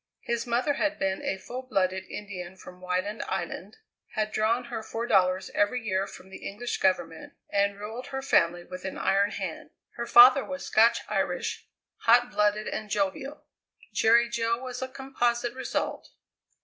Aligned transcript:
His 0.23 0.47
mother 0.47 0.73
had 0.73 0.97
been 0.97 1.21
a 1.23 1.37
full 1.37 1.61
blooded 1.61 2.05
Indian 2.05 2.55
from 2.55 2.81
Wyland 2.81 3.21
Island, 3.27 3.77
had 4.15 4.31
drawn 4.31 4.63
her 4.63 4.81
four 4.81 5.05
dollars 5.05 5.51
every 5.53 5.79
year 5.85 6.07
from 6.07 6.31
the 6.31 6.43
English 6.43 6.79
Government, 6.79 7.33
and 7.51 7.79
ruled 7.79 8.07
her 8.07 8.23
family 8.23 8.63
with 8.63 8.83
an 8.83 8.97
iron 8.97 9.29
hand; 9.29 9.69
his 9.95 10.11
father 10.11 10.43
was 10.43 10.65
Scotch 10.65 11.01
Irish, 11.07 11.67
hot 11.97 12.31
blooded 12.31 12.67
and 12.67 12.89
jovial; 12.89 13.43
Jerry 13.93 14.27
Jo 14.27 14.57
was 14.57 14.81
a 14.81 14.87
composite 14.87 15.53
result. 15.53 16.09